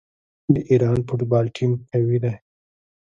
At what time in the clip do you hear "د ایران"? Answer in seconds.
0.53-0.99